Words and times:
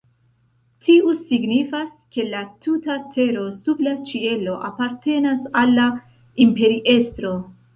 Tio 0.85 1.11
signifas, 1.17 1.91
ke 2.15 2.25
la 2.31 2.41
tuta 2.67 2.95
tero 3.17 3.45
sub 3.59 3.83
la 3.89 3.95
ĉielo 4.13 4.57
apartenas 4.71 5.47
al 5.63 5.77
la 5.81 5.87
imperiestro. 6.49 7.37